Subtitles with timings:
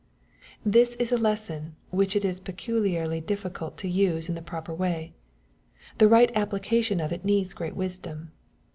[0.65, 5.13] This is a lesson which it is peculiarly difficult to use in the proper way.
[5.99, 8.31] The right application of it needs great wisdom.